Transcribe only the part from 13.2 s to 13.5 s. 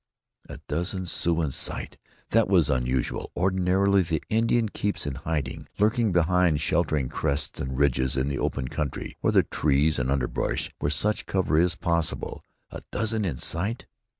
in